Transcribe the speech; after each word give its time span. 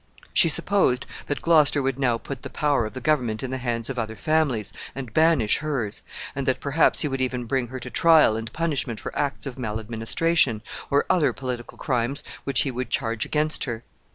She 0.33 0.49
supposed 0.49 1.05
that 1.27 1.43
Gloucester 1.43 1.79
would 1.83 1.99
now 1.99 2.17
put 2.17 2.41
the 2.41 2.49
power 2.49 2.87
of 2.87 2.93
the 2.95 2.99
government 3.01 3.43
in 3.43 3.51
the 3.51 3.59
hands 3.59 3.87
of 3.87 3.99
other 3.99 4.15
families, 4.15 4.73
and 4.95 5.13
banish 5.13 5.57
hers, 5.59 6.01
and 6.35 6.47
that 6.47 6.59
perhaps 6.59 7.01
he 7.01 7.07
would 7.07 7.21
even 7.21 7.45
bring 7.45 7.67
her 7.67 7.79
to 7.79 7.91
trial 7.91 8.35
and 8.35 8.51
punishment 8.51 8.99
for 8.99 9.15
acts 9.15 9.45
of 9.45 9.59
maladministration, 9.59 10.63
or 10.89 11.05
other 11.07 11.33
political 11.33 11.77
crimes 11.77 12.23
which 12.45 12.61
he 12.61 12.71
would 12.71 12.89
charge 12.89 13.27
against 13.27 13.65
her. 13.65 13.83